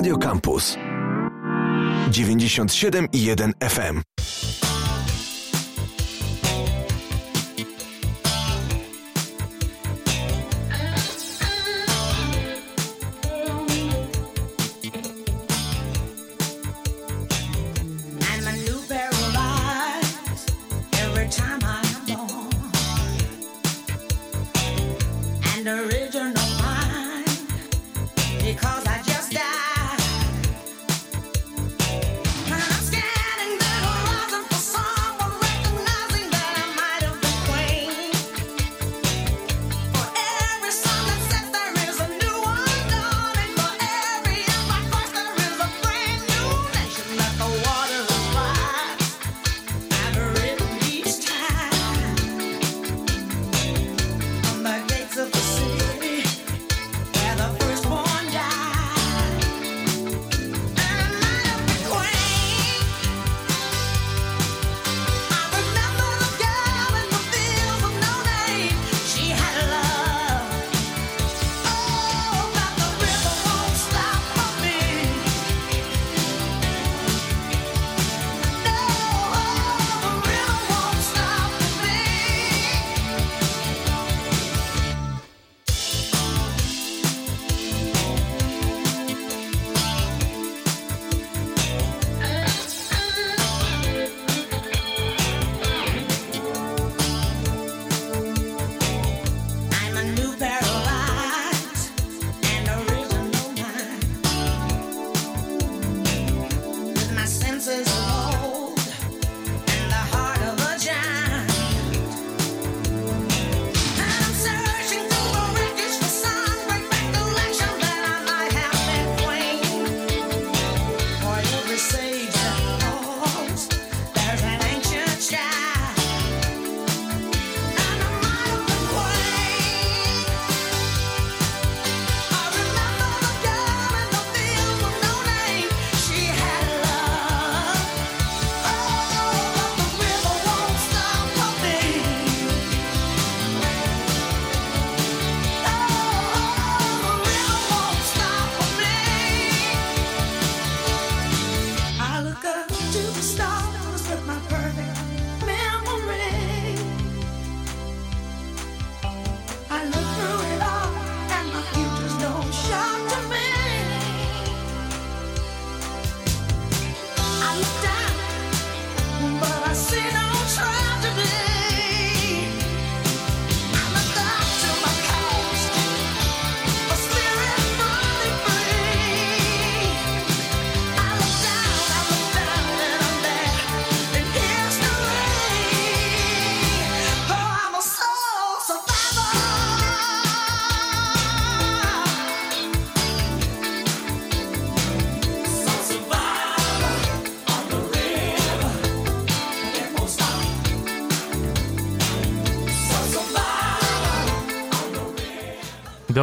[0.00, 0.78] Radio Campus
[2.10, 4.00] 97,1 FM.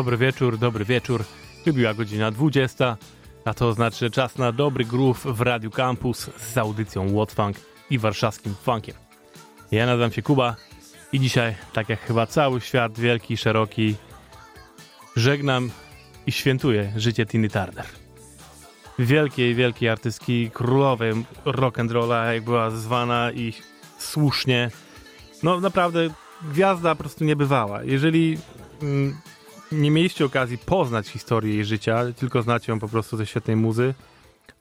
[0.07, 1.23] Dobry wieczór, dobry wieczór.
[1.65, 2.97] Wybiła godzina 20,
[3.45, 7.57] a to znaczy czas na dobry groove w Radiu Campus z audycją What Funk
[7.89, 8.95] i warszawskim funkiem.
[9.71, 10.55] Ja nazywam się Kuba
[11.13, 13.95] i dzisiaj, tak jak chyba cały świat wielki szeroki,
[15.15, 15.71] żegnam
[16.27, 17.85] i świętuję życie Tiny Turner.
[18.99, 21.13] Wielkiej, wielkiej artystki, królowej
[21.45, 23.53] rock'n'rolla, jak była zwana i
[23.97, 24.71] słusznie.
[25.43, 26.09] No naprawdę
[26.51, 27.83] gwiazda po prostu nie bywała.
[27.83, 28.37] Jeżeli
[28.81, 29.17] mm,
[29.71, 33.93] nie mieliście okazji poznać historii jej życia, tylko znacie ją po prostu ze świetnej muzy,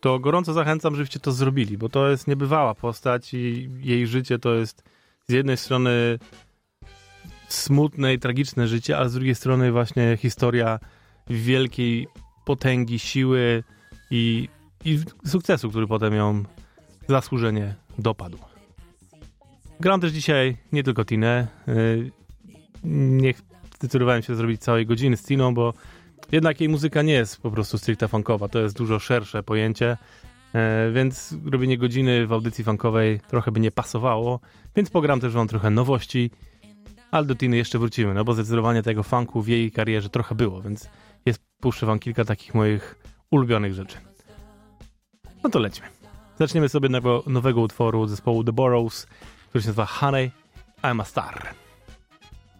[0.00, 4.54] to gorąco zachęcam, żebyście to zrobili, bo to jest niebywała postać i jej życie to
[4.54, 4.82] jest
[5.28, 6.18] z jednej strony
[7.48, 10.78] smutne i tragiczne życie, a z drugiej strony właśnie historia
[11.26, 12.08] wielkiej
[12.44, 13.64] potęgi, siły
[14.10, 14.48] i,
[14.84, 16.44] i sukcesu, który potem ją
[17.08, 18.38] zasłużenie dopadł.
[19.80, 21.48] Gram też dzisiaj nie tylko Tinę.
[21.68, 22.10] Y,
[22.84, 23.42] niech
[23.76, 25.74] zdecydowałem się zrobić całej godziny z Tiną, bo
[26.32, 29.96] jednak jej muzyka nie jest po prostu stricte funkowa, to jest dużo szersze pojęcie,
[30.54, 34.40] e, więc robienie godziny w audycji funkowej trochę by nie pasowało,
[34.76, 36.30] więc pogram też wam trochę nowości,
[37.10, 40.62] ale do Tiny jeszcze wrócimy, no bo zdecydowanie tego funku w jej karierze trochę było,
[40.62, 40.88] więc
[41.26, 42.96] jest, puszczę wam kilka takich moich
[43.30, 43.98] ulubionych rzeczy.
[45.44, 45.86] No to lećmy.
[46.38, 49.06] Zaczniemy sobie nowego, nowego utworu zespołu The Burrows,
[49.48, 50.30] który się nazywa Honey,
[50.82, 51.54] I'm a Star.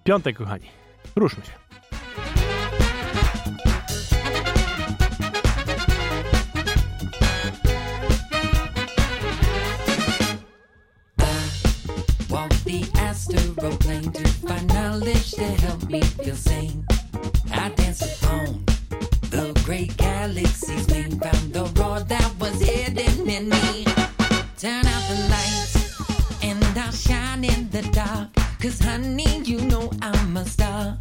[0.05, 0.86] Piątek, kochani.
[1.17, 1.53] Ruszmy się.
[13.87, 16.85] plane to find knowledge to help me feel sane.
[17.53, 18.65] I dance upon
[19.31, 19.97] the great
[21.53, 21.65] the
[22.09, 23.85] that was hidden in me.
[24.59, 28.36] Turn out the lights and I'll shine in the dark.
[28.67, 30.99] Cause honey, you know I'm a star.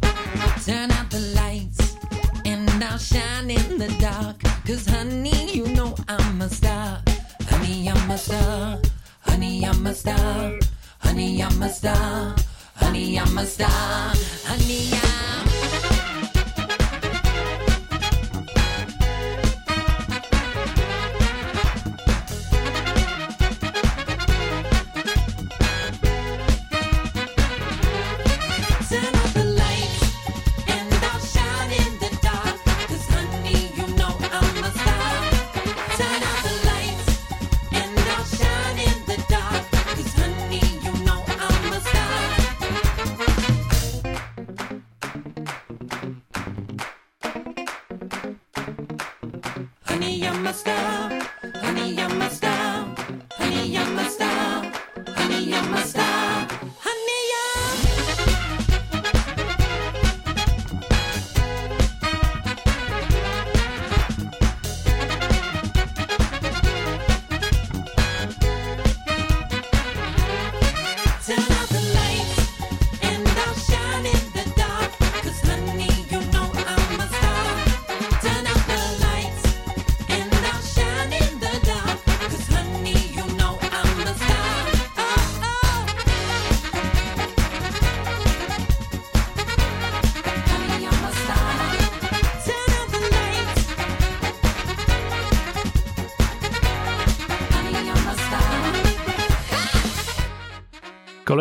[0.64, 1.96] Turn out the lights
[2.44, 4.40] and I'll shine in the dark.
[4.64, 7.02] Cause honey, you know I'm a star.
[7.50, 8.78] Honey, I'm a star.
[9.22, 10.60] Honey, I'm a star.
[11.00, 12.36] Honey, I'm a star.
[12.76, 14.14] Honey, I'm a star.
[14.46, 14.65] Honey,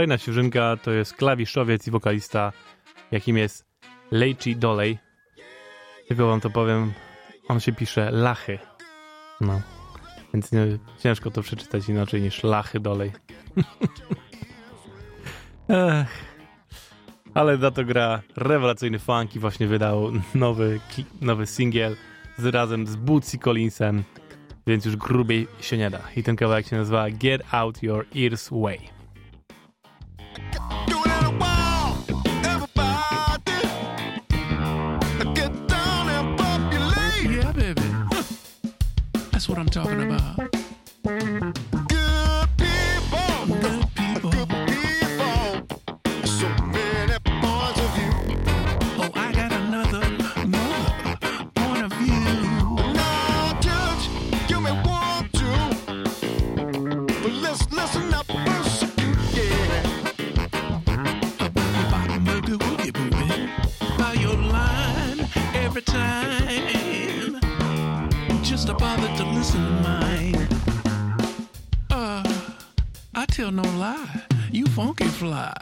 [0.06, 2.52] Kolejna świeżynka to jest klawiszowiec i wokalista,
[3.12, 3.66] jakim jest
[4.12, 4.98] Leichi Dolej.
[6.07, 6.94] Tylko wam to powiem,
[7.48, 8.60] on się pisze Lachy.
[9.42, 9.62] No,
[10.34, 10.66] więc nie,
[11.00, 13.12] ciężko to przeczytać inaczej niż Lachy Dolej.
[15.69, 16.25] Ech.
[17.34, 20.80] Ale za to gra rewelacyjny funk i właśnie wydał nowy,
[21.22, 21.96] nowy singiel
[22.38, 24.04] z, razem z Bootsy Collinsem,
[24.68, 26.01] więc już grubiej się nie da.
[26.16, 28.95] I ten kawałek się nazywa Get Out Your Ears Way.
[39.75, 40.25] Talking about.
[69.02, 70.48] to listen to mine.
[71.92, 72.24] Uh,
[73.14, 74.22] I tell no lie,
[74.52, 75.54] you funky fly.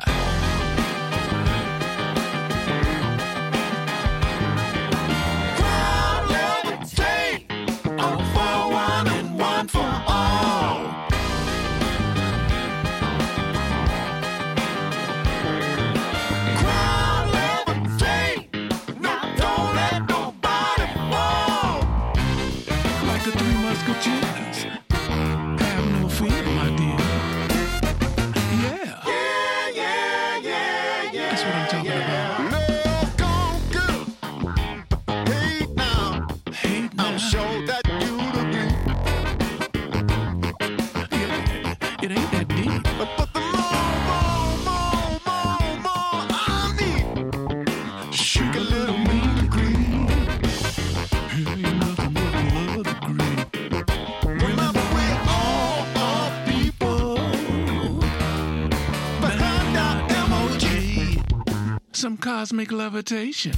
[62.44, 63.54] Cosmic levitation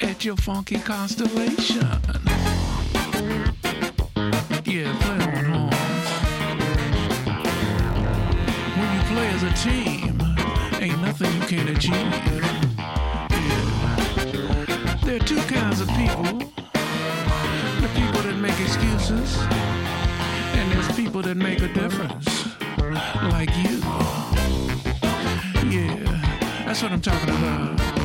[0.00, 1.86] at your funky constellation.
[4.64, 6.08] Yeah, play on horns.
[8.78, 10.22] When you play as a team,
[10.80, 11.92] ain't nothing you can't achieve.
[13.30, 13.58] Yeah.
[15.04, 16.38] There are two kinds of people.
[17.82, 19.36] The people that make excuses,
[20.56, 22.46] and there's people that make a difference,
[23.34, 23.82] like you.
[25.68, 27.99] Yeah, that's what I'm talking about.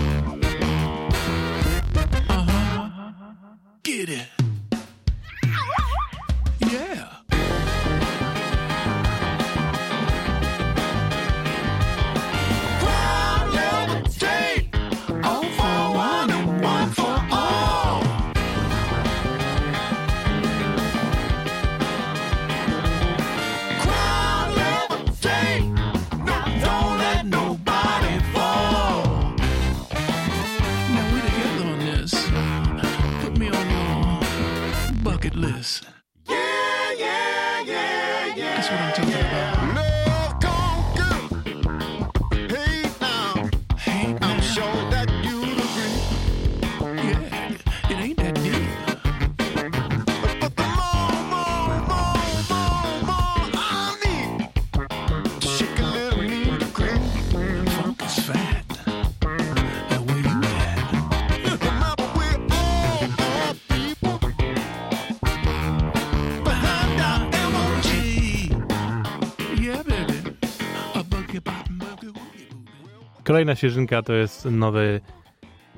[73.36, 75.02] Kolejna świeżynka to jest nowy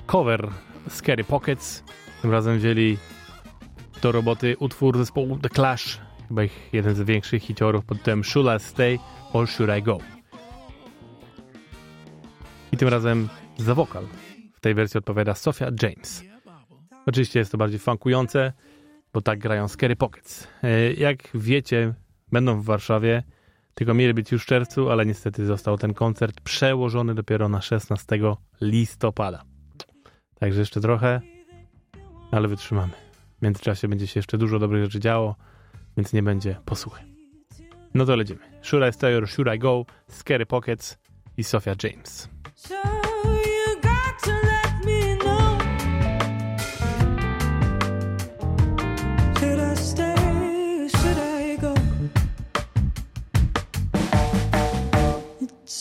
[0.06, 0.48] cover
[0.88, 1.84] Scary Pockets.
[2.22, 2.98] Tym razem wzięli
[4.02, 8.56] do roboty utwór zespołu The Clash, chyba ich jeden z większych hiciorów pod tytułem Should
[8.56, 8.98] I Stay
[9.32, 9.98] or Should I Go?
[12.72, 14.04] I tym razem za wokal
[14.54, 16.24] w tej wersji odpowiada Sophia James.
[17.06, 18.52] Oczywiście jest to bardziej funkujące,
[19.12, 20.48] bo tak grają Scary Pockets.
[20.62, 21.94] E, Jak wiecie,
[22.32, 23.22] będą w Warszawie,
[23.78, 28.18] tylko mieli być już w czerwcu, ale niestety został ten koncert przełożony dopiero na 16
[28.60, 29.42] listopada.
[30.34, 31.20] Także jeszcze trochę,
[32.30, 32.92] ale wytrzymamy.
[33.38, 35.36] W międzyczasie będzie się jeszcze dużo dobrych rzeczy działo,
[35.96, 37.02] więc nie będzie posłuchy.
[37.94, 38.40] No to lecimy.
[38.62, 39.86] Should I Stay or Should I Go?
[40.08, 40.98] Scary Pockets
[41.36, 42.28] i Sophia James.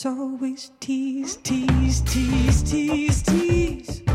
[0.06, 4.07] Always tease, tease, tease, tease, tease.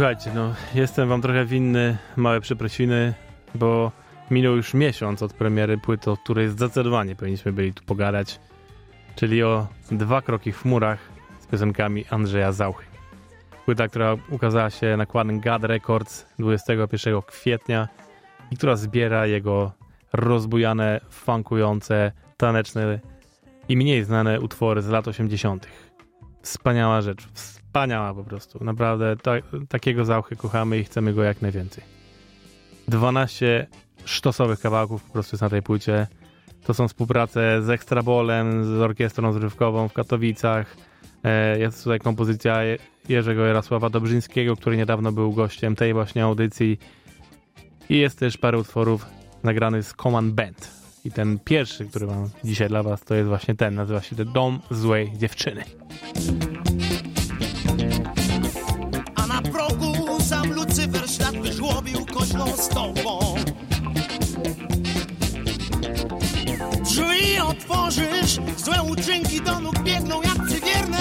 [0.00, 3.14] Słuchajcie, no jestem wam trochę winny małe przeprosiny,
[3.54, 3.92] bo
[4.30, 8.40] minął już miesiąc od premiery płyty, o której zdecydowanie powinniśmy byli tu pogadać,
[9.16, 10.98] czyli o Dwa kroki w chmurach
[11.40, 12.86] z piosenkami Andrzeja Zauchy.
[13.64, 17.88] Płyta, która ukazała się nakładem God Records 21 kwietnia
[18.50, 19.72] i która zbiera jego
[20.12, 23.00] rozbujane, funkujące, taneczne
[23.68, 25.66] i mniej znane utwory z lat 80.
[26.42, 27.28] Wspaniała rzecz,
[27.74, 28.64] wspaniała po prostu.
[28.64, 29.32] Naprawdę ta,
[29.68, 31.84] takiego Zauchy kochamy i chcemy go jak najwięcej.
[32.88, 33.66] 12
[34.04, 36.06] sztosowych kawałków po prostu jest na tej płycie.
[36.64, 40.76] To są współprace z Ekstrabolem, z orkiestrą zrywkową w Katowicach.
[41.24, 46.78] E, Jest tutaj kompozycja Je- Jerzego Jarosława Dobrzyńskiego, który niedawno był gościem tej właśnie audycji.
[47.88, 49.06] I jest też parę utworów
[49.42, 50.70] nagranych z Command Band.
[51.04, 53.74] I ten pierwszy, który mam dzisiaj dla was, to jest właśnie ten.
[53.74, 55.64] Nazywa się The Dom Złej Dziewczyny.
[62.70, 63.40] Świat wyżłobił koźną stopą
[67.60, 70.98] tworzysz, złe uczynki do nóg biegną jak przywierne.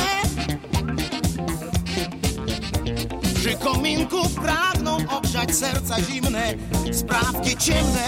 [3.36, 6.54] Przy kominku pragną ogrzać serca zimne,
[6.92, 8.08] sprawki ciemne.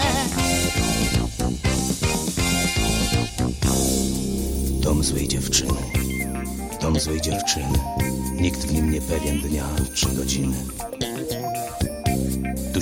[4.80, 5.80] Dom złej dziewczyny,
[6.80, 7.78] dom złej dziewczyny.
[8.34, 10.56] Nikt w nim nie pewien dnia czy godziny.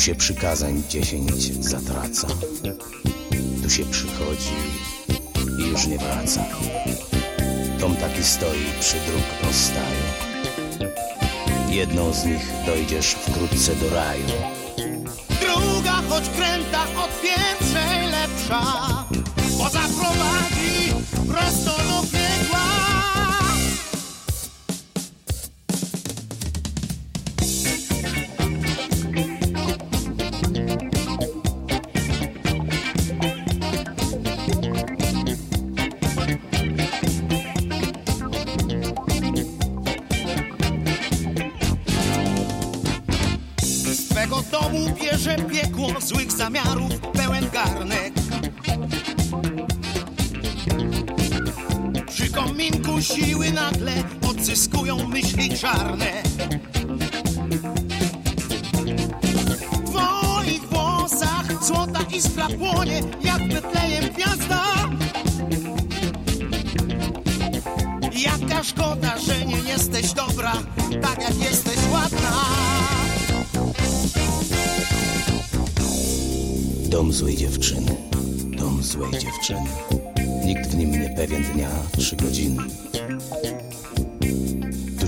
[0.00, 2.28] Tu się przykazań dziesięć zatraca.
[3.62, 4.57] Tu się przychodzi
[5.59, 6.45] i już nie wraca.
[7.80, 10.04] Dom taki stoi przy dróg rozstaju.
[11.71, 14.25] Jedną z nich dojdziesz wkrótce do raju.
[15.40, 19.00] Druga, choć kręta od pierwszej lepsza,
[55.61, 56.23] czarne.
[59.73, 64.62] W twoich włosach złota iskra płonie jak Betlejem gwiazda.
[68.12, 70.53] Jaka szkoda, że nie jesteś dobra,
[71.03, 72.44] tak jak jesteś ładna.
[76.88, 77.96] Dom złej dziewczyny,
[78.59, 79.70] dom złej dziewczyny.
[80.44, 82.62] Nikt w nim nie pewien dnia czy godziny.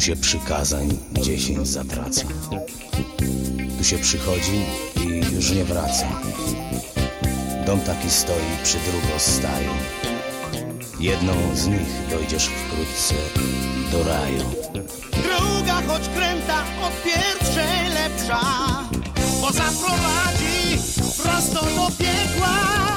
[0.03, 2.23] Się przykazań dziesięć zatraca.
[3.79, 4.61] Tu się przychodzi
[4.97, 6.09] i już nie wraca.
[7.67, 9.71] Dom taki stoi przy dróg rozstaju.
[11.01, 13.15] Jedną z nich dojdziesz wkrótce
[13.93, 14.45] do raju.
[15.11, 18.41] Druga, choć kręta od pierwszej lepsza,
[19.41, 20.79] bo zaprowadzi
[21.23, 22.92] prosto do piekła.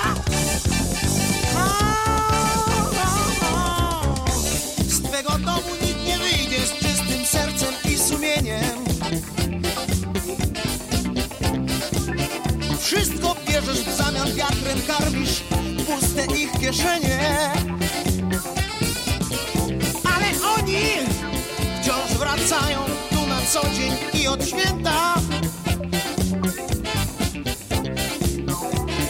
[13.68, 15.44] Bierzesz w zamian, wiatrem karmisz
[15.88, 17.52] puste ich kieszenie.
[20.16, 20.82] Ale oni
[21.82, 25.16] wciąż wracają tu na co dzień i od święta.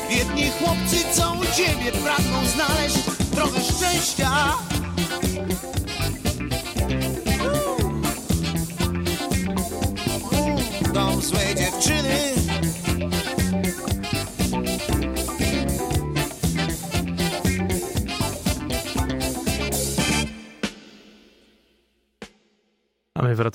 [0.09, 2.99] Biedni chłopcy, co u ciebie pragną znaleźć
[3.35, 4.64] trochę szczęścia.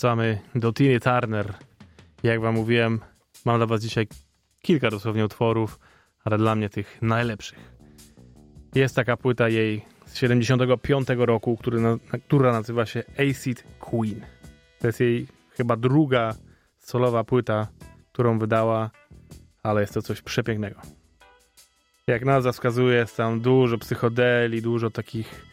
[0.00, 1.54] Wracamy do Tiny Turner.
[2.22, 3.00] Jak wam mówiłem,
[3.44, 4.06] mam dla was dzisiaj
[4.62, 5.78] kilka dosłownie utworów,
[6.24, 7.58] ale dla mnie tych najlepszych.
[8.74, 11.80] Jest taka płyta jej z 75 roku, który
[12.26, 14.20] która nazywa się Acid Queen.
[14.78, 16.34] To jest jej chyba druga
[16.78, 17.68] solowa płyta,
[18.12, 18.90] którą wydała,
[19.62, 20.80] ale jest to coś przepięknego.
[22.06, 25.46] Jak nazwa wskazuje, jest tam dużo psychodeli, dużo takich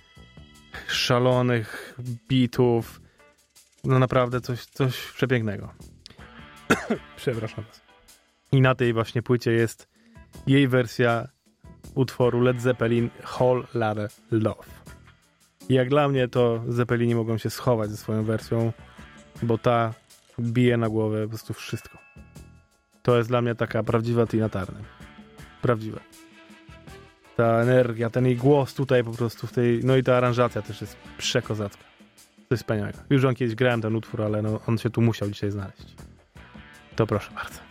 [0.88, 1.98] szalonych
[2.30, 3.02] bitów,
[3.88, 5.74] no naprawdę coś, coś przepięknego.
[7.18, 7.82] Przepraszam was.
[8.52, 9.88] I na tej właśnie płycie jest
[10.48, 11.28] jej wersja
[11.96, 14.64] utworu Led Zeppelin Whole Lotta Love.
[15.70, 18.74] I jak dla mnie to Zeppelini mogą się schować ze swoją wersją,
[19.44, 19.94] bo ta
[20.40, 21.98] bije na głowę po prostu wszystko.
[23.04, 24.84] To jest dla mnie taka prawdziwa Tina Turner.
[25.62, 26.00] Prawdziwa.
[27.36, 30.82] Ta energia, ten jej głos tutaj po prostu w tej, no i ta aranżacja też
[30.82, 31.97] jest przekozacka.
[32.50, 33.00] To jest wspaniałego.
[33.10, 35.96] Już on kiedyś grałem ten utwór, ale no, on się tu musiał dzisiaj znaleźć.
[36.96, 37.67] To proszę bardzo.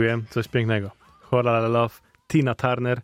[0.00, 0.90] Mówiłem, coś pięknego.
[1.20, 1.94] Horror Love,
[2.28, 3.00] Tina Turner.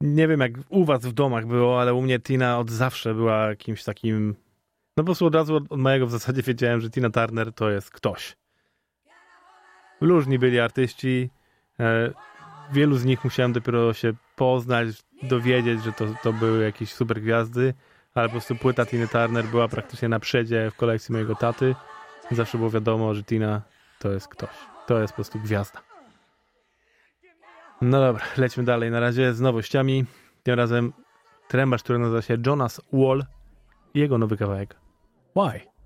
[0.00, 3.48] Nie wiem, jak u was w domach było, ale u mnie Tina od zawsze była
[3.48, 4.34] jakimś takim...
[4.96, 7.70] No po prostu od razu od, od mojego w zasadzie wiedziałem, że Tina Turner to
[7.70, 8.36] jest ktoś.
[10.00, 11.30] Różni byli artyści.
[11.80, 12.12] E,
[12.72, 14.88] wielu z nich musiałem dopiero się poznać,
[15.22, 17.74] dowiedzieć, że to, to były jakieś super gwiazdy,
[18.14, 21.74] ale po prostu płyta Tiny Turner była praktycznie na przedzie w kolekcji mojego taty.
[22.30, 23.62] Zawsze było wiadomo, że Tina
[23.98, 24.54] to jest ktoś.
[24.86, 25.87] To jest po prostu gwiazda.
[27.80, 28.90] No dobra, lećmy dalej.
[28.90, 30.04] Na razie z nowościami.
[30.42, 30.92] Tym razem
[31.48, 33.24] trębacz, który nazywa się Jonas Wall
[33.94, 34.76] i jego nowy kawałek.
[35.36, 35.77] Why?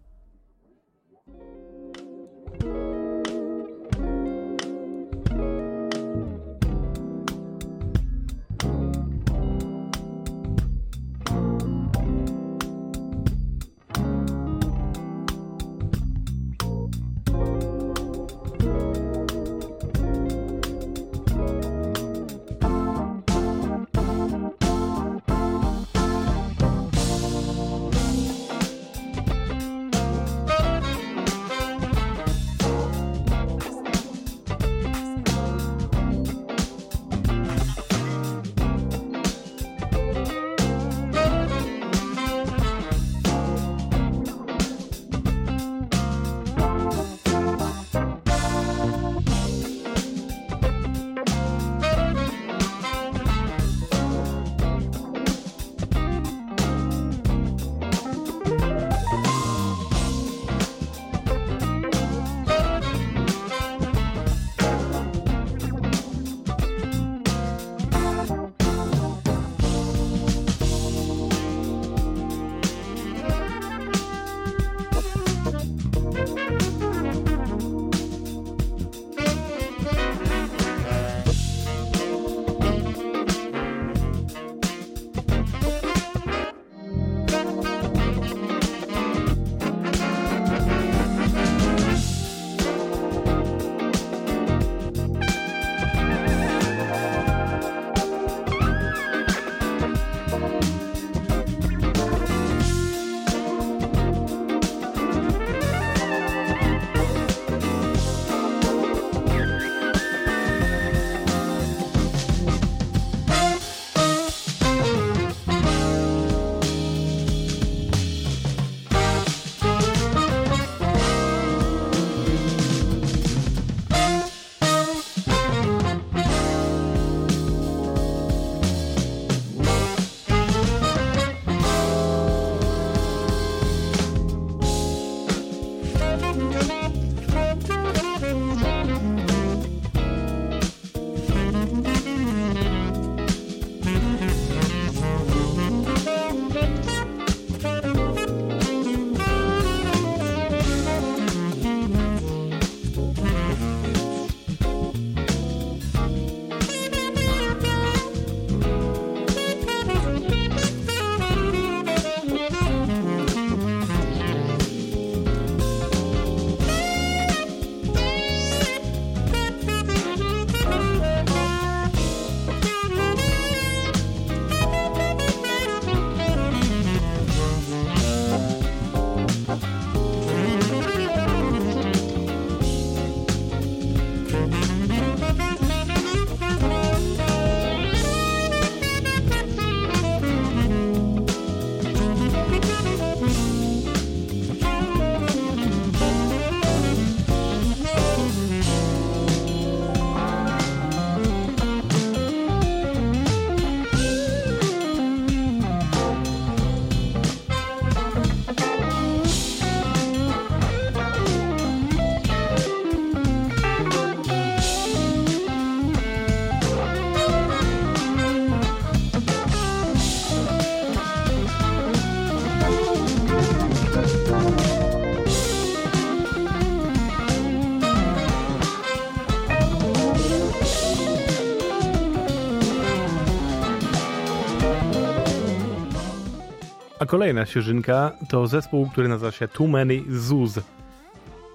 [237.12, 240.60] kolejna świeżynka to zespół, który nazywa się Too Many Zoos.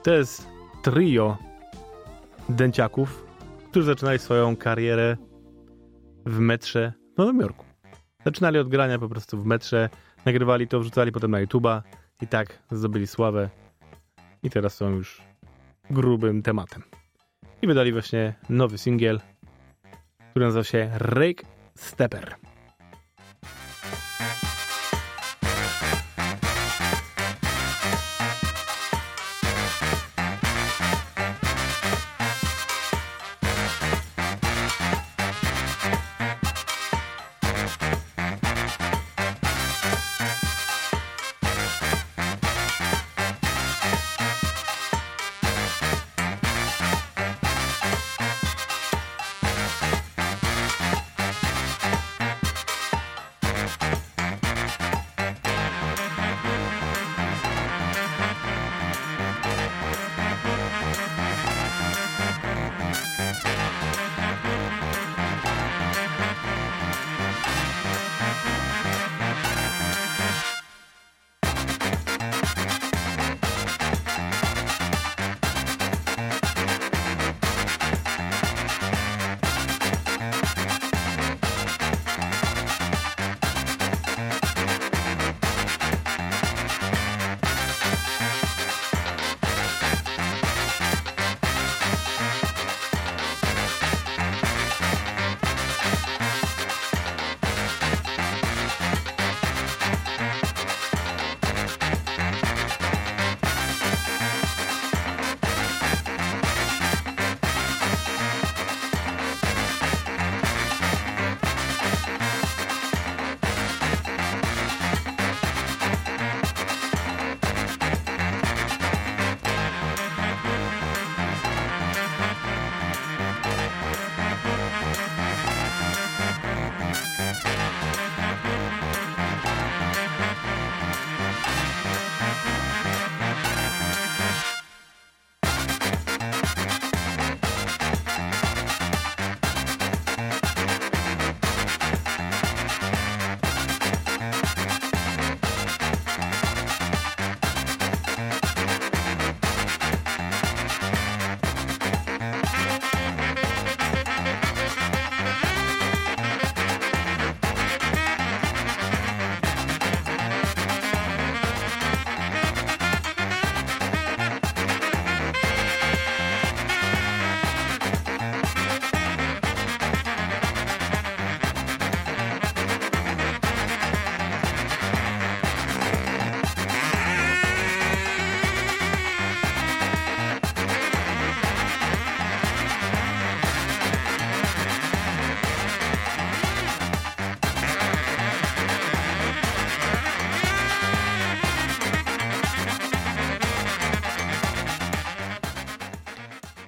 [0.04, 0.48] To jest
[0.84, 1.38] trio
[2.50, 3.26] dęciaków,
[3.70, 5.18] którzy zaczynali swoją karierę
[6.26, 7.66] w metrze no, w Nowym Jorku.
[8.26, 9.90] Zaczynali od grania po prostu w metrze,
[10.26, 11.82] nagrywali to, wrzucali potem na YouTube'a
[12.22, 13.50] i tak zdobyli sławę
[14.44, 15.22] i teraz są już
[15.90, 16.84] grubym tematem.
[17.62, 19.20] I wydali właśnie nowy singiel,
[20.30, 21.44] który nazywa się Rake
[21.76, 22.36] Stepper.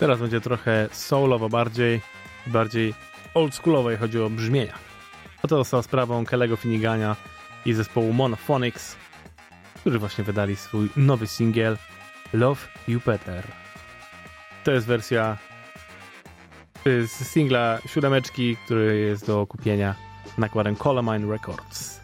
[0.10, 2.02] Teraz będzie trochę soulowo bardziej,
[2.48, 2.94] bardziej
[3.34, 4.74] oldschoolowo, chodzi o brzmienia.
[5.44, 7.16] A to została sprawą Kelego Finigania
[7.66, 8.96] i zespołu Monophonics,
[9.80, 11.78] którzy właśnie wydali swój nowy singiel
[12.34, 13.00] Love You
[14.64, 15.38] To jest wersja
[16.88, 19.96] y, z singla siódemeczki, który jest do kupienia
[20.38, 21.99] nakładem Colomine Records.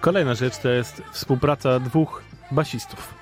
[0.00, 3.14] Kolejna rzecz to jest współpraca dwóch basistów.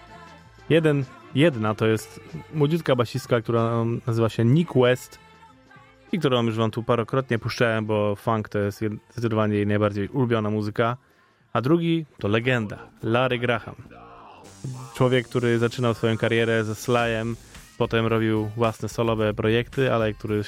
[0.69, 1.05] Jeden,
[1.35, 2.21] jedna to jest
[2.55, 5.19] młodziutka basistka, która nazywa się Nick West
[6.13, 10.51] i którą już wam tu parokrotnie puszczałem, bo funk to jest zdecydowanie jej najbardziej ulubiona
[10.51, 10.97] muzyka.
[11.53, 13.75] A drugi to legenda, Larry Graham.
[14.95, 17.37] Człowiek, który zaczynał swoją karierę ze Slyem,
[17.79, 20.43] potem robił własne solowe projekty, ale który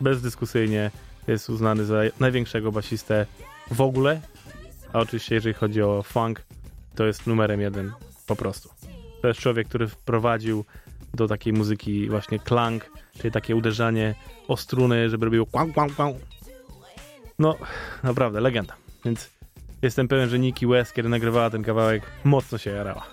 [0.00, 0.90] bezdyskusyjnie
[1.26, 3.26] jest uznany za największego basistę
[3.70, 4.20] w ogóle.
[4.94, 6.42] A oczywiście, jeżeli chodzi o funk,
[6.94, 7.92] to jest numerem jeden
[8.26, 8.68] po prostu.
[9.22, 10.64] To jest człowiek, który wprowadził
[11.14, 14.14] do takiej muzyki właśnie klang, czyli takie uderzanie
[14.48, 16.12] o struny, żeby robiło kłam, kłam, kłam.
[17.38, 17.56] No,
[18.02, 18.76] naprawdę, legenda.
[19.04, 19.30] Więc
[19.82, 23.06] jestem pewien, że Nikki West, kiedy nagrywała ten kawałek, mocno się jarała.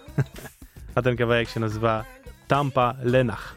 [0.95, 2.05] A ten kawałek się nazywa
[2.47, 3.55] Tampa Lenach.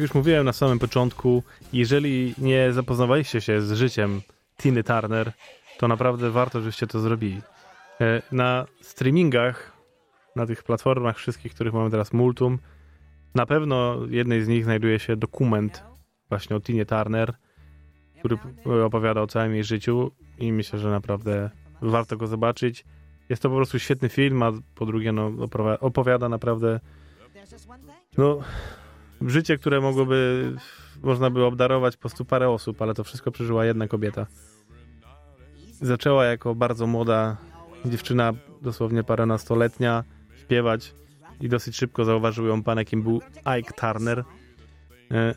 [0.00, 1.42] Jak już mówiłem na samym początku,
[1.72, 4.22] jeżeli nie zapoznawaliście się z życiem
[4.56, 5.32] Tiny Turner,
[5.78, 7.42] to naprawdę warto, żebyście to zrobili.
[8.00, 9.72] E, Na streamingach,
[10.36, 12.58] na tych platformach wszystkich, których mamy teraz multum,
[13.34, 15.84] na pewno jednej z nich znajduje się dokument
[16.28, 17.34] właśnie o Tinie Turner,
[18.18, 18.38] który
[18.84, 21.50] opowiada o całym jej życiu i myślę, że naprawdę
[21.82, 22.84] warto go zobaczyć.
[23.28, 25.32] Jest to po prostu świetny film, a po drugie no,
[25.80, 26.80] opowiada naprawdę
[28.18, 28.40] no,
[29.26, 30.52] życie, które mogłoby,
[31.02, 34.26] można by obdarować po prostu parę osób, ale to wszystko przeżyła jedna kobieta.
[35.82, 37.36] Zaczęła jako bardzo młoda
[37.84, 40.04] dziewczyna, dosłownie paręnastoletnia,
[40.40, 40.94] śpiewać
[41.40, 44.24] i dosyć szybko zauważył ją pan, jakim był Ike Turner.
[45.10, 45.34] E,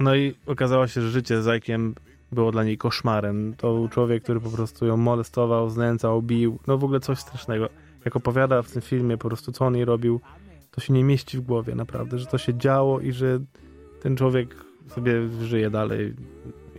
[0.00, 1.92] No i okazało się, że życie z Ike'iem
[2.32, 3.54] było dla niej koszmarem.
[3.56, 7.68] To był człowiek, który po prostu ją molestował, znęcał, bił, no w ogóle coś strasznego.
[8.04, 10.20] Jak opowiada w tym filmie po prostu, co on jej robił,
[10.76, 13.40] to się nie mieści w głowie naprawdę, że to się działo i że
[14.02, 14.54] ten człowiek
[14.88, 16.14] sobie żyje dalej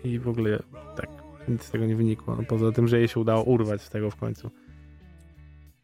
[0.03, 0.59] i w ogóle
[0.95, 1.09] tak,
[1.47, 2.35] nic z tego nie wynikło.
[2.35, 4.51] No, poza tym, że jej się udało urwać z tego w końcu.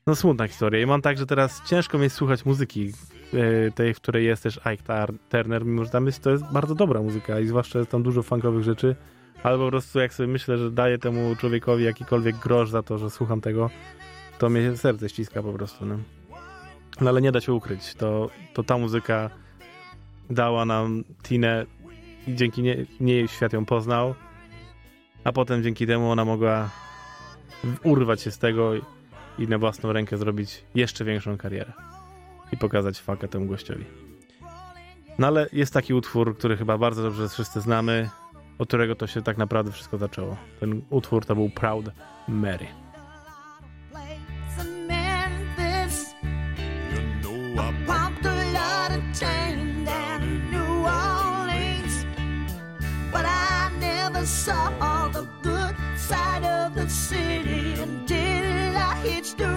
[0.08, 0.82] No smutna historia.
[0.82, 2.92] I mam tak, że teraz ciężko mi jest słuchać muzyki
[3.34, 6.76] e, tej, w której jest też Ike Turner, mimo że tam jest, to jest bardzo
[6.76, 8.96] dobra muzyka i zwłaszcza jest tam dużo funkowych rzeczy,
[9.44, 13.10] ale po prostu jak sobie myślę, że daję temu człowiekowi jakikolwiek grosz za to, że
[13.10, 13.70] słucham tego,
[14.40, 15.86] to mnie serce ściska po prostu.
[15.86, 15.98] No.
[17.02, 19.30] No ale nie da się ukryć, to, to ta muzyka
[20.30, 21.66] dała nam Tinę
[22.28, 24.16] i dzięki nie, niej świat ją poznał,
[25.24, 26.70] a potem dzięki temu ona mogła
[27.84, 28.82] urwać się z tego i,
[29.40, 31.74] i na własną rękę zrobić jeszcze większą karierę
[32.52, 33.86] i pokazać fakę temu gościowi.
[35.20, 38.10] No ale jest taki utwór, który chyba bardzo dobrze wszyscy znamy,
[38.58, 40.38] od którego to się tak naprawdę wszystko zaczęło.
[40.60, 41.86] Ten utwór to był Proud
[42.28, 42.83] Mary.
[59.24, 59.53] much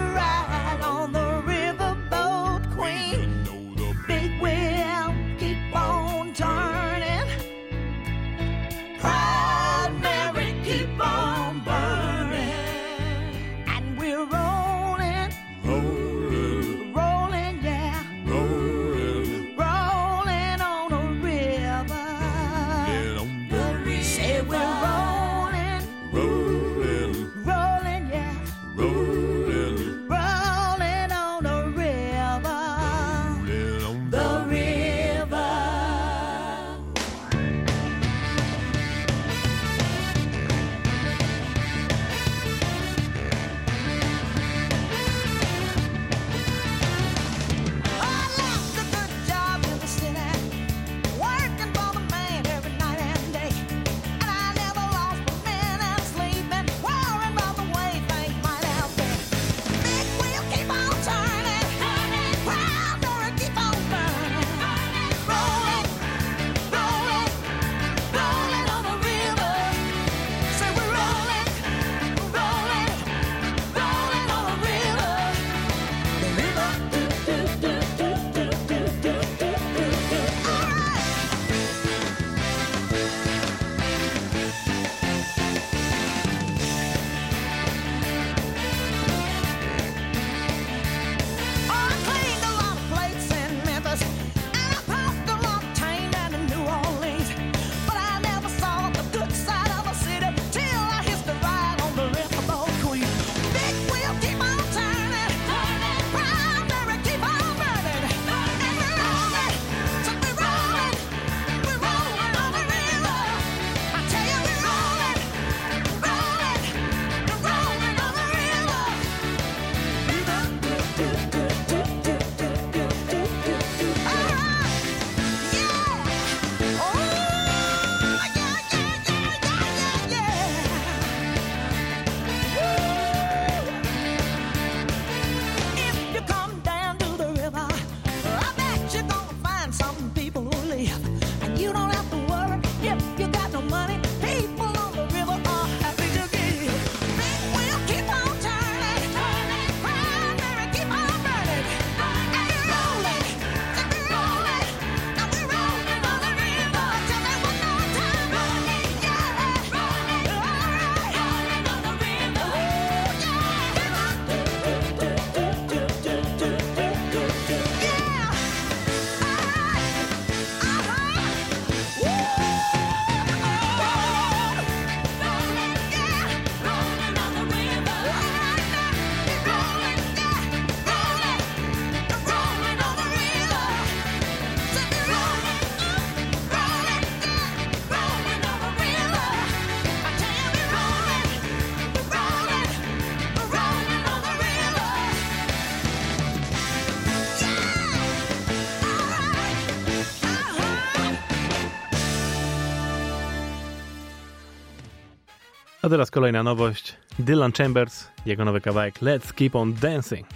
[205.87, 206.97] A teraz kolejna nowość.
[207.19, 210.27] Dylan Chambers, jego nowy kawałek Let's Keep On Dancing.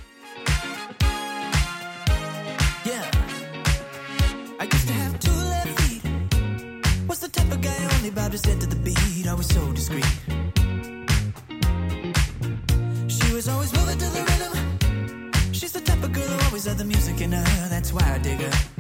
[8.08, 10.04] about to the beat, always so discreet.
[13.08, 15.52] She was always moving to the rhythm.
[15.52, 18.18] She's the type of girl who always had the music in her, that's why I
[18.18, 18.79] dig her.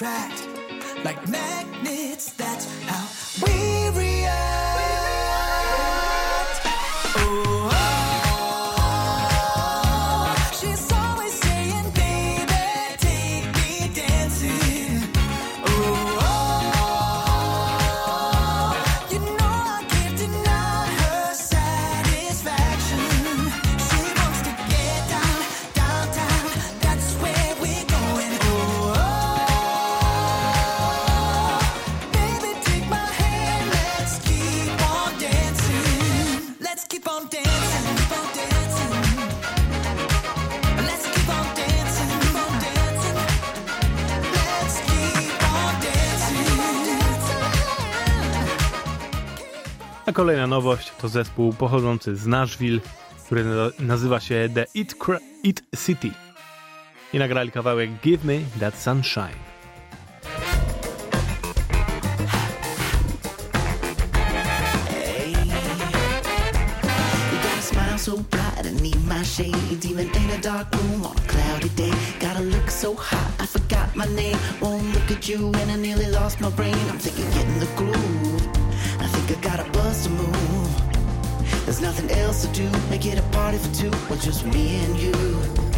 [0.00, 0.48] attract
[1.04, 2.49] like magnets that
[50.20, 52.80] Kolejna nowość to zespół pochodzący z Nashville,
[53.26, 53.44] który
[53.78, 56.10] nazywa się The It, Cra It City.
[57.12, 59.34] I nagrali kawałek Give Me That Sunshine.
[67.98, 68.16] so
[69.06, 69.22] my
[69.90, 71.92] Even in a dark room on a cloudy day.
[72.20, 74.36] Gotta look so hot, I forgot my name.
[74.60, 76.76] Won't look at you and I nearly lost my brain.
[76.90, 78.59] I'm thinking the groove.
[79.30, 81.64] You gotta bust a move.
[81.64, 82.68] There's nothing else to do.
[82.90, 85.69] Make it a party for two, or just me and you.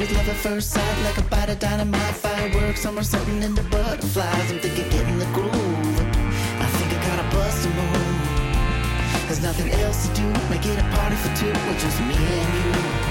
[0.00, 2.86] with love at first sight, like a bite of dynamite fireworks.
[2.86, 4.50] I'm setting into butterflies.
[4.50, 5.52] I'm thinking getting the groove.
[5.52, 9.26] I think I gotta bust a move.
[9.26, 10.26] There's nothing else to do.
[10.48, 13.09] Make it a party for two, with just me and you.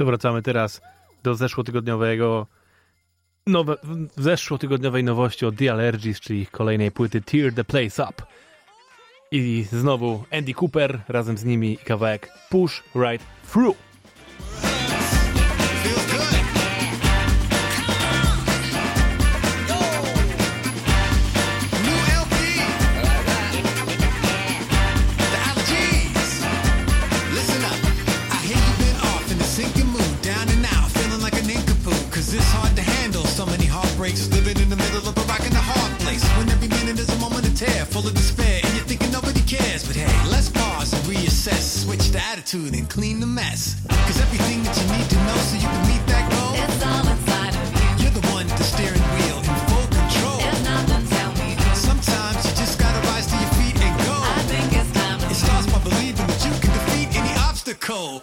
[0.00, 0.80] To wracamy teraz
[1.22, 2.46] do zeszłotygodniowego
[3.46, 3.76] nowe,
[4.16, 8.22] zeszłotygodniowej nowości od The Allergies, czyli kolejnej płyty Tear the Place Up.
[9.30, 13.89] I znowu Andy Cooper razem z nimi i kawałek Push Right Through.
[42.50, 43.76] Attitude and clean the mess.
[43.88, 46.54] Cause everything that you need to know so you can meet that goal.
[46.58, 48.04] It's all inside of you.
[48.04, 50.38] You're the one, at the steering wheel in full control.
[50.38, 51.76] There's nothing tell me to.
[51.76, 54.16] Sometimes you just gotta rise to your feet and go.
[54.18, 58.22] I think it's time to It starts by believing that you can defeat any obstacle.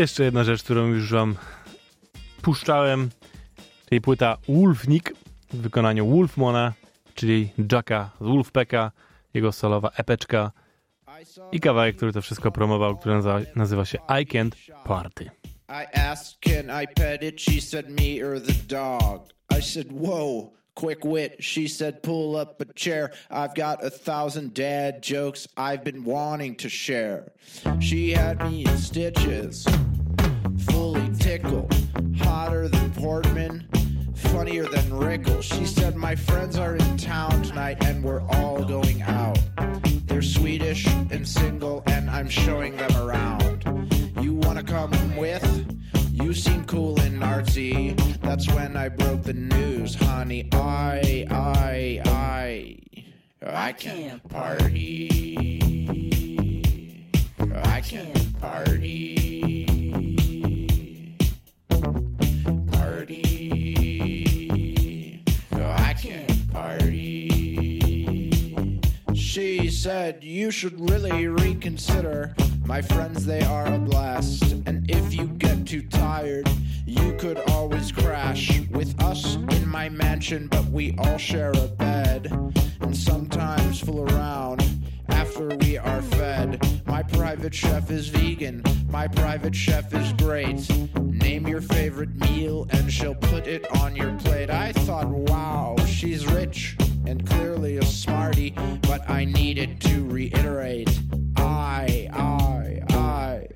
[0.00, 1.36] Jeszcze jedna rzecz, którą już wam
[2.42, 3.10] puszczałem,
[3.88, 5.12] czyli płyta Wolfnik
[5.52, 6.72] w wykonaniu Wolfmona,
[7.14, 8.92] czyli Jacka z Wolfpacka,
[9.34, 10.52] jego solowa epeczka
[11.52, 15.30] i kawałek, który to wszystko promował, który nazywa, nazywa się I Can't Party.
[15.68, 17.40] I asked, can I pet it?
[17.40, 19.32] She said, me or the dog.
[19.58, 21.36] I said, whoa, quick wit.
[21.40, 23.10] She said, pull up a chair.
[23.30, 27.32] I've got a thousand dad jokes I've been wanting to share.
[27.80, 29.66] She had me in stitches,
[30.70, 31.74] fully tickled,
[32.18, 33.66] hotter than Portman,
[34.14, 35.42] funnier than Rickles.
[35.42, 39.38] She said, my friends are in town tonight and we're all going out.
[40.06, 43.64] They're Swedish and single, and I'm showing them around.
[44.20, 45.44] You wanna come with?
[46.12, 47.96] You seem cool and artsy.
[48.20, 50.48] That's when I broke the news, honey.
[50.52, 52.76] I, I, I,
[53.42, 55.08] I can't party.
[57.64, 58.40] I can't.
[58.40, 59.19] Party.
[69.30, 72.34] She said, You should really reconsider.
[72.64, 74.42] My friends, they are a blast.
[74.66, 76.50] And if you get too tired,
[76.84, 82.26] you could always crash with us in my mansion, but we all share a bed.
[82.80, 84.68] And sometimes fool around
[85.10, 86.82] after we are fed.
[86.84, 88.64] My private chef is vegan.
[88.88, 90.68] My private chef is great.
[90.98, 94.50] Name your favorite meal and she'll put it on your plate.
[94.50, 96.76] I thought, wow, she's rich
[97.06, 100.90] and clearly a smarty, but I needed to reiterate
[101.36, 103.46] I, I, I,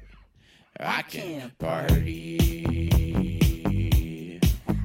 [0.80, 2.40] I can't party.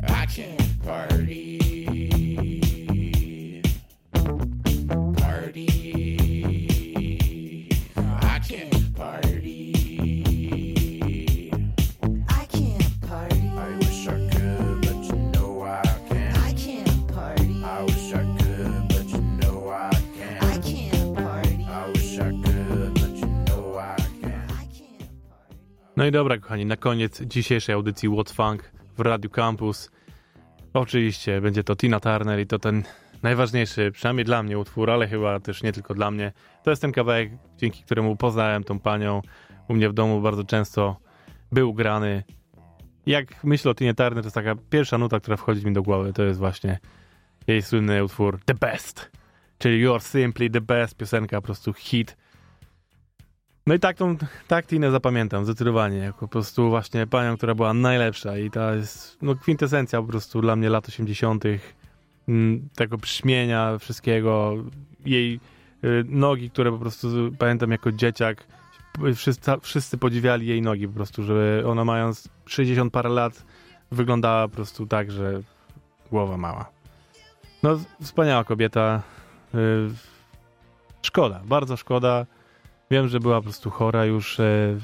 [0.07, 1.20] I can't party.
[1.20, 1.59] Party.
[26.00, 29.91] No i dobra, kochani, na koniec dzisiejszej audycji What Funk w Radiu Campus.
[30.74, 32.84] Oczywiście będzie to Tina Turner i to ten
[33.24, 36.32] najważniejszy, przynajmniej dla mnie utwór, ale chyba też nie tylko dla mnie.
[36.64, 39.22] To jest ten kawałek, dzięki któremu poznałem tą panią.
[39.68, 40.97] U mnie w domu bardzo często
[41.52, 42.24] był grany.
[43.06, 46.14] Jak myślę o Tinie Turner, to jest taka pierwsza nuta, która wchodzi mi do głowy.
[46.14, 46.80] To jest właśnie
[47.47, 49.12] jej słynny utwór The Best,
[49.58, 52.18] czyli You're Simply The Best, piosenka, po prostu hit.
[53.68, 57.74] No i tak, tą, tak Tinę zapamiętam zdecydowanie, jako po prostu właśnie panią, która była
[57.74, 61.43] najlepsza i ta jest no, kwintesencja po prostu dla mnie lat 80.
[62.28, 64.53] mm, tego brzmienia, wszystkiego,
[65.05, 65.39] jej
[65.84, 67.07] y, nogi, które po prostu
[67.39, 68.47] pamiętam jako dzieciak,
[69.16, 73.45] wszyscy, wszyscy podziwiali jej nogi po prostu, że ona mając 60 parę lat
[73.91, 75.41] wyglądała po prostu tak, że
[76.12, 76.70] głowa mała.
[77.64, 79.01] No, wspaniała kobieta.
[79.55, 79.89] y,
[81.01, 82.26] Szkoda, bardzo szkoda.
[82.92, 84.78] Wiem, że była po prostu chora już e,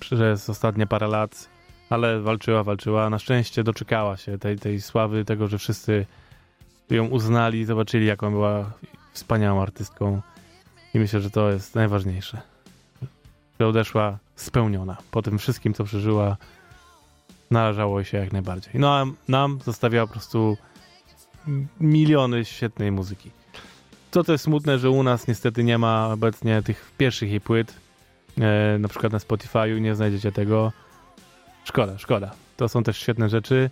[0.00, 1.48] przez ostatnie parę lat,
[1.90, 3.10] ale walczyła, walczyła.
[3.10, 6.06] Na szczęście doczekała się tej, tej sławy, tego, że wszyscy
[6.90, 8.72] ją uznali, zobaczyli, jaką była
[9.12, 10.20] wspaniałą artystką.
[10.94, 12.40] I myślę, że to jest najważniejsze.
[13.60, 14.96] Że odeszła spełniona.
[15.10, 16.36] Po tym wszystkim, co przeżyła,
[17.50, 18.72] należało się jak najbardziej.
[18.74, 20.56] No a nam zostawiała po prostu
[21.80, 23.30] miliony świetnej muzyki.
[24.12, 27.74] Co to jest smutne, że u nas niestety nie ma obecnie tych pierwszych jej płyt.
[28.40, 30.72] E, na przykład na Spotify'u nie znajdziecie tego.
[31.64, 32.30] Szkoda, szkoda.
[32.56, 33.70] To są też świetne rzeczy,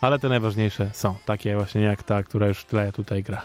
[0.00, 3.42] ale te najważniejsze są takie właśnie jak ta, która już tyle tutaj gra.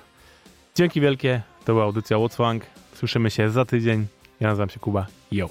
[0.76, 1.42] Dzięki wielkie.
[1.66, 2.60] To była audycja What's.
[2.94, 4.08] Słyszymy się za tydzień.
[4.40, 5.08] Ja nazywam się Kuba.
[5.32, 5.50] Yo.